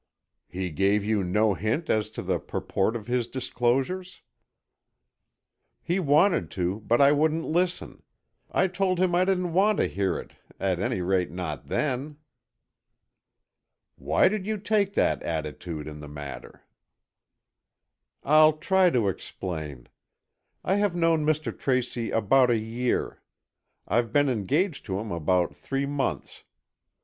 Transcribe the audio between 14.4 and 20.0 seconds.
you take that attitude in the matter?" "I'll try to explain.